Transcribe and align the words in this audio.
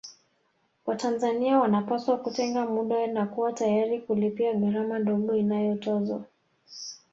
Watanzania 0.85 1.59
wanapaswa 1.59 2.17
kutenga 2.17 2.65
muda 2.65 3.07
na 3.07 3.25
kuwa 3.25 3.53
tayari 3.53 3.99
kulipia 4.01 4.53
gharama 4.53 4.99
ndogo 4.99 5.35
inayotozwa 5.35 6.25